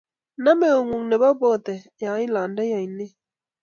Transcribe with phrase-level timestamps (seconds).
[0.43, 3.13] Nam eungung nebo Borther yeilondoi oinet